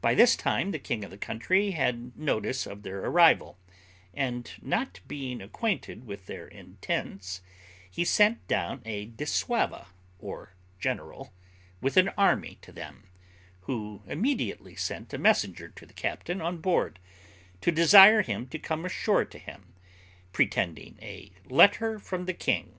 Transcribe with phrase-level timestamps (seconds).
[0.00, 3.58] By this time the king of the country had notice of their arrival,
[4.14, 7.42] and, not being acquainted with their intents,
[7.90, 9.88] he sent down a dissauva,
[10.18, 11.34] or general,
[11.82, 13.10] with an army, to them,
[13.68, 16.98] who immediately sent a messenger to the captain on board,
[17.60, 19.74] to desire him to come ashore to him,
[20.32, 22.78] pretending a letter from the king.